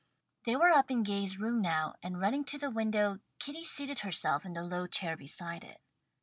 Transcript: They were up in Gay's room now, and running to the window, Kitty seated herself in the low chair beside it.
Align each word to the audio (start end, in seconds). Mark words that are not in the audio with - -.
They 0.45 0.55
were 0.55 0.71
up 0.71 0.89
in 0.89 1.03
Gay's 1.03 1.37
room 1.37 1.61
now, 1.61 1.93
and 2.01 2.19
running 2.19 2.43
to 2.45 2.57
the 2.57 2.71
window, 2.71 3.19
Kitty 3.37 3.63
seated 3.63 3.99
herself 3.99 4.45
in 4.47 4.53
the 4.53 4.63
low 4.63 4.87
chair 4.87 5.15
beside 5.15 5.63
it. 5.63 5.79